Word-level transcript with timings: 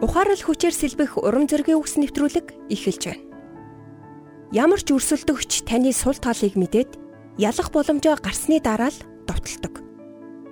Ухаарал 0.00 0.40
хүчээр 0.40 0.72
сэлбэх 0.72 1.20
урам 1.20 1.44
зоригийн 1.44 1.76
үгс 1.76 2.00
нэвтрүүлэг 2.00 2.72
эхэлж 2.72 3.02
байна. 3.04 3.24
Ямар 4.48 4.80
ч 4.80 4.96
өрсөлдөгч 4.96 5.68
таны 5.68 5.92
сул 5.92 6.16
талыг 6.16 6.56
мэдээд 6.56 6.96
ялах 7.36 7.68
боломжоо 7.68 8.16
гарсны 8.16 8.64
дараа 8.64 8.88
л 8.88 8.98
довтолдог. 9.28 9.84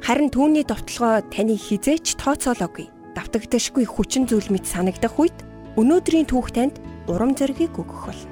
Харин 0.04 0.28
түүний 0.28 0.68
довтлогоо 0.68 1.24
таны 1.32 1.56
хизээч 1.56 2.20
тооцоолоогүй. 2.20 2.92
Давтагдашгүй 3.16 3.88
хүчин 3.88 4.28
зүйл 4.28 4.52
мэт 4.52 4.68
санагдах 4.68 5.16
үед 5.16 5.32
өнөөдрийн 5.80 6.28
түүх 6.28 6.52
танд 6.52 6.76
урам 7.08 7.32
зоригийг 7.32 7.72
өгөх 7.72 8.04
болно. 8.04 8.28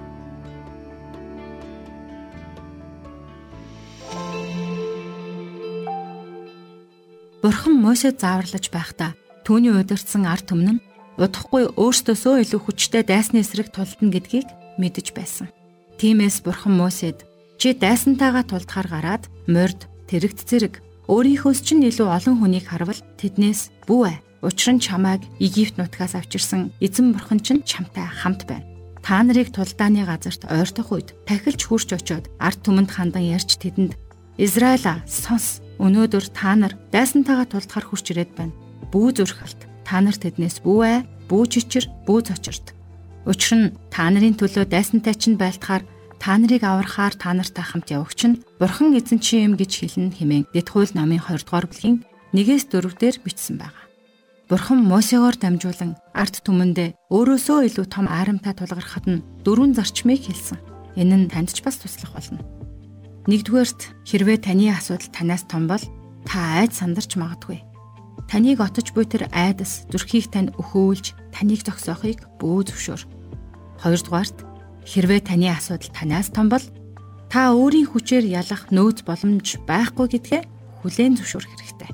Бурхан 7.40 7.74
Мосед 7.80 8.20
зааварлаж 8.20 8.68
байхдаа 8.68 9.16
түүний 9.48 9.72
удирдсан 9.72 10.28
ард 10.28 10.52
түмэн 10.52 10.76
нь 10.76 10.85
удахгүй 11.16 11.72
өөртөөсөө 11.80 12.44
илүү 12.44 12.60
хүчтэй 12.60 13.02
дайсны 13.02 13.40
эсрэг 13.40 13.72
тулдна 13.72 14.12
гэдгийг 14.12 14.48
мэдэж 14.76 15.16
байсан. 15.16 15.48
Тиймээс 15.96 16.44
бурхан 16.44 16.76
Мосед 16.76 17.24
чи 17.56 17.72
дайсантайгаа 17.72 18.44
тулдахаар 18.44 18.88
гараад 18.88 19.24
морд, 19.48 19.88
тэрэгт 20.12 20.44
зэрэг 20.44 20.74
өөрийнхөөс 21.08 21.60
ч 21.64 21.72
илүү 21.80 22.08
олон 22.12 22.36
хүнийг 22.44 22.68
харвал 22.68 23.00
тэднээс 23.16 23.72
бүү 23.88 24.02
ээ. 24.12 24.16
Учир 24.44 24.76
нь 24.76 24.84
чамайг 24.84 25.24
Египт 25.40 25.80
нутгаас 25.80 26.12
авчирсан 26.12 26.76
эзэн 26.84 27.16
бурхан 27.16 27.40
чинь 27.40 27.64
чамтай 27.64 28.04
хамт 28.04 28.44
байна. 28.44 28.68
Та 29.00 29.24
нарыг 29.24 29.56
тулдааны 29.56 30.04
газарт 30.04 30.44
ойртох 30.44 30.92
үед 30.92 31.16
тахилч 31.24 31.64
хурч 31.64 31.96
очоод 31.96 32.28
ард 32.36 32.60
түмэнд 32.60 32.92
хандан 32.92 33.24
ярьж 33.24 33.56
тэдэнд 33.56 33.96
Израиля 34.36 35.00
сонс 35.08 35.64
өнөөдөр 35.80 36.28
та 36.36 36.52
нар 36.52 36.76
дайсантайгаа 36.92 37.48
тулдахаар 37.48 37.86
хурч 37.88 38.12
ирээд 38.12 38.36
байна. 38.36 38.52
Бүү 38.92 39.16
зүрхэлт 39.16 39.75
та 39.86 40.02
нарт 40.02 40.26
тэднээс 40.26 40.66
бүү 40.66 40.80
ээ, 40.82 40.98
бүү 41.30 41.42
чичир, 41.46 41.86
бүү 42.02 42.18
цочирт. 42.26 42.74
Учир 43.22 43.54
нь 43.54 43.74
та 43.94 44.10
нарын 44.10 44.34
төлөө 44.34 44.66
дайсантай 44.66 45.14
чинь 45.14 45.38
байлтахаар 45.38 45.86
та 46.18 46.38
нарыг 46.38 46.62
аврахаар 46.66 47.14
та 47.14 47.30
нартай 47.34 47.62
хамт 47.62 47.90
явагч 47.94 48.20
нь 48.26 48.40
Бурхан 48.58 48.98
эзэн 48.98 49.22
чи 49.22 49.46
юм 49.46 49.54
гэж 49.54 49.72
хэлнэ 49.86 50.14
хэмээн 50.18 50.44
Дэдхүүл 50.54 50.94
намын 50.98 51.22
20 51.22 51.46
дугаар 51.46 51.66
бүлгийн 51.70 52.02
1-ээс 52.34 52.66
4 52.70 52.98
дээр 52.98 53.16
бичсэн 53.22 53.58
байна. 53.62 53.78
Бурхан 54.46 54.82
Мосегоор 54.86 55.34
дамжуулан 55.38 55.98
арт 56.14 56.42
түмэндээ 56.46 57.10
өөрөөсөө 57.10 57.66
илүү 57.66 57.86
том 57.90 58.06
айрамтай 58.06 58.54
тулгархад 58.54 59.06
нь 59.10 59.24
дөрвөн 59.42 59.74
зарчмыг 59.74 60.22
хэлсэн. 60.22 60.58
Энэ 60.94 61.26
нь 61.26 61.30
танд 61.30 61.50
ч 61.50 61.66
бас 61.66 61.82
туслах 61.82 62.14
болно. 62.14 62.42
Нэгдүгээрт 63.26 64.06
хэрвээ 64.06 64.38
таны 64.46 64.70
асуудал 64.70 65.10
танаас 65.10 65.42
том 65.50 65.66
бол 65.66 65.82
та 66.22 66.62
айд 66.62 66.70
сандарч 66.70 67.18
магадгүй. 67.18 67.58
Таныг 68.26 68.58
отож 68.58 68.90
буй 68.90 69.06
тэр 69.06 69.30
айдас 69.30 69.86
зүрхийг 69.86 70.34
тань 70.34 70.50
өхөөлж 70.58 71.14
таныг 71.30 71.62
зогсоохыг 71.62 72.26
бүү 72.42 72.66
зөвшөөр. 72.66 73.02
Хоёрдугаарт 73.82 74.38
хэрвээ 74.82 75.20
таны 75.22 75.46
асуудал 75.54 75.94
танаас 75.94 76.34
том 76.34 76.50
бол 76.50 76.64
та 77.30 77.54
өөрийн 77.54 77.86
хүчээр 77.86 78.26
ялах 78.26 78.66
нөөц 78.74 79.06
боломж 79.06 79.62
байхгүй 79.66 80.06
гэдгээ 80.10 80.42
хүлээн 80.82 81.14
зөвшөөрөх 81.18 81.52
хэрэгтэй. 81.54 81.90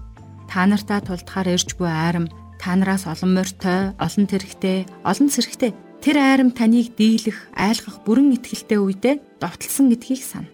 Та 0.48 0.64
нартаа 0.64 1.00
тулдахаар 1.04 1.52
ирж 1.52 1.76
буй 1.76 1.88
айрам 1.92 2.28
та 2.56 2.76
нараас 2.76 3.04
олон 3.04 3.36
морьтой, 3.36 3.92
олон 4.00 4.24
тэрэгтэй, 4.28 4.86
олон 5.04 5.28
сэрэгтэй 5.28 5.72
тэр 6.00 6.16
айрам 6.16 6.50
таныг 6.54 6.96
дийлэх, 6.96 7.50
айлгах 7.56 8.06
бүрэн 8.06 8.38
ихтгэлтэй 8.38 8.78
үедээ 8.80 9.14
довтлсон 9.40 9.90
гэдгийг 9.90 10.22
сана. 10.22 10.48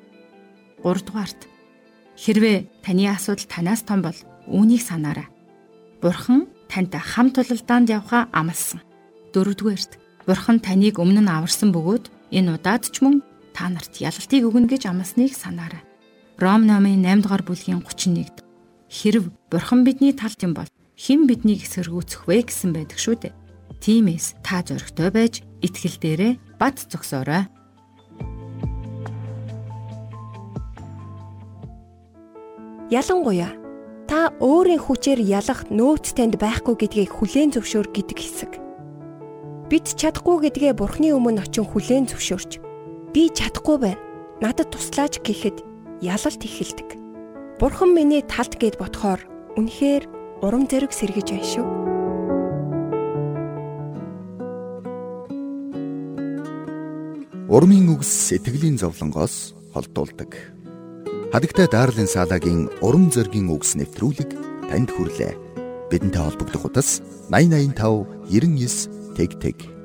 3 0.82 1.06
дугаарт 1.06 1.40
хэрвээ 2.16 2.82
таны 2.82 3.10
асуудал 3.10 3.46
танаас 3.46 3.82
том 3.86 4.02
бол 4.02 4.18
үүнийг 4.46 4.82
санаарай. 4.82 5.28
Бурхан 5.98 6.46
танд 6.70 6.94
хамт 6.94 7.34
тулалдаанд 7.34 7.90
явхаа 7.90 8.30
амласан. 8.30 8.78
Дөрөвдүгээрт 9.34 9.98
Бурхан 10.30 10.62
таныг 10.62 11.02
өмнө 11.02 11.26
нь 11.26 11.32
аварсан 11.32 11.74
бөгөөд 11.74 12.06
энэ 12.30 12.54
удаад 12.54 12.86
ч 12.86 13.02
мөн 13.02 13.26
та 13.50 13.66
нарт 13.66 13.98
ялалтыг 13.98 14.46
өгнө 14.46 14.70
гэж 14.70 14.86
амласныг 14.86 15.34
санаарай. 15.34 15.82
Ром 16.38 16.70
номын 16.70 17.02
8 17.02 17.26
дугаар 17.26 17.42
бүлгийн 17.42 17.82
31-д 17.82 18.46
хэрв 18.86 19.34
Бурхан 19.50 19.82
бидний 19.82 20.14
талд 20.14 20.38
юм 20.46 20.54
бол 20.54 20.70
хэн 20.94 21.26
биднийг 21.26 21.66
эсэргүүцэх 21.66 22.30
вэ 22.30 22.46
гэсэн 22.46 22.70
байдаг 22.78 22.98
шүү 23.02 23.16
дээ. 23.18 23.34
Тиймээс 23.82 24.38
та 24.46 24.62
зөрөгтэй 24.62 25.10
байж 25.10 25.42
итгэл 25.66 25.98
дээрээ 25.98 26.32
бат 26.62 26.78
зогсоорой. 26.86 27.50
Ялангуяа 32.94 33.67
Та 34.08 34.32
өөрийн 34.40 34.80
хүчээр 34.80 35.20
ялах 35.20 35.68
нөөц 35.68 36.16
танд 36.16 36.40
байхгүй 36.40 36.80
гэдгийг 36.80 37.12
хүлээн 37.12 37.52
зөвшөөр 37.52 37.92
гэдэг 37.92 38.16
хэсэг. 38.16 38.52
Бид 39.68 39.84
чадахгүй 39.84 40.48
гэдгээ 40.48 40.72
Бурхны 40.80 41.12
өмнө 41.12 41.44
очин 41.44 41.68
хүлээн 41.68 42.08
зөвшөөрч 42.08 42.56
би 43.12 43.28
чадахгүй 43.28 43.76
байна. 43.76 44.00
Надад 44.40 44.72
туслаач 44.72 45.20
гэхэд 45.20 45.60
ялалт 46.00 46.40
эхэлдэг. 46.40 46.96
Бурхан 47.60 47.92
миний 47.92 48.24
талд 48.24 48.56
гэд 48.56 48.80
ботхоор 48.80 49.20
үнэхээр 49.60 50.08
урам 50.40 50.64
зориг 50.64 50.96
сэргэж 50.96 51.28
байна 51.28 51.48
шүү. 51.52 51.66
Урмын 57.52 57.92
үгс 57.92 58.08
сэтгэлийн 58.08 58.80
зовлонгоос 58.80 59.52
холдуулдаг. 59.76 60.57
Хадагтай 61.28 61.68
Дарлин 61.68 62.08
Салагийн 62.08 62.72
урам 62.80 63.12
зоригийн 63.12 63.52
үгс 63.52 63.76
нэвтрүүлэг 63.76 64.32
танд 64.72 64.88
хүрлээ. 64.88 65.36
Бидэнтэй 65.92 66.24
холбогдох 66.24 66.72
утас 66.72 67.04
8085 67.28 68.32
99 68.32 69.12
тэг 69.12 69.36
тэг 69.36 69.77